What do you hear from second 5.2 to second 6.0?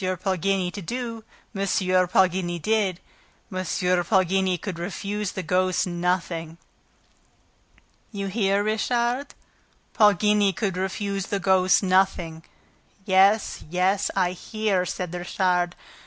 the ghost